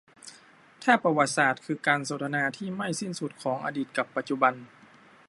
[0.83, 4.53] ถ้าประวัติศาสตร์คือการสนทนาที่ไม่สิ้นสุดของอดีตกับปัจจุบัน